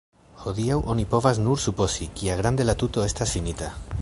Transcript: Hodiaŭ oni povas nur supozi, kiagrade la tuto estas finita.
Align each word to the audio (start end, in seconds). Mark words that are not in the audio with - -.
Hodiaŭ 0.43 0.77
oni 0.93 1.05
povas 1.11 1.43
nur 1.49 1.61
supozi, 1.67 2.09
kiagrade 2.23 2.69
la 2.71 2.79
tuto 2.85 3.09
estas 3.11 3.37
finita. 3.39 3.75